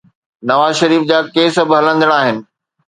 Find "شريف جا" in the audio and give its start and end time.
0.79-1.19